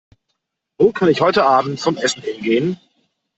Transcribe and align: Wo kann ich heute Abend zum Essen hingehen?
Wo 0.79 0.91
kann 0.91 1.09
ich 1.09 1.21
heute 1.21 1.43
Abend 1.45 1.79
zum 1.79 1.95
Essen 1.97 2.23
hingehen? 2.23 2.79